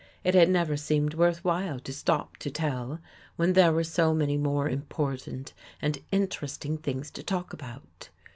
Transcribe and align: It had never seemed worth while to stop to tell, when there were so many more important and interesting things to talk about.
It 0.23 0.33
had 0.33 0.49
never 0.49 0.77
seemed 0.77 1.13
worth 1.13 1.45
while 1.45 1.79
to 1.81 1.93
stop 1.93 2.37
to 2.37 2.49
tell, 2.49 2.97
when 3.35 3.53
there 3.53 3.71
were 3.71 3.83
so 3.83 4.15
many 4.15 4.35
more 4.35 4.67
important 4.67 5.53
and 5.79 5.99
interesting 6.11 6.79
things 6.79 7.11
to 7.11 7.21
talk 7.21 7.53
about. 7.53 8.09